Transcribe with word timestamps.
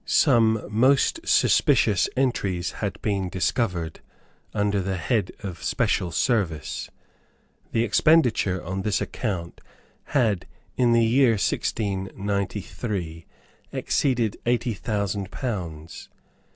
Some 0.03 0.63
most 0.67 1.19
suspicious 1.27 2.09
entries 2.17 2.71
had 2.71 2.99
been 3.03 3.29
discovered, 3.29 3.99
under 4.51 4.81
the 4.81 4.97
head 4.97 5.31
of 5.43 5.61
special 5.61 6.09
service. 6.09 6.89
The 7.71 7.83
expenditure 7.83 8.63
on 8.63 8.81
this 8.81 8.99
account 8.99 9.61
had, 10.05 10.47
in 10.75 10.93
the 10.93 11.05
year 11.05 11.33
1693, 11.33 13.27
exceeded 13.71 14.37
eighty 14.47 14.73
thousand 14.73 15.29
pounds. 15.29 16.09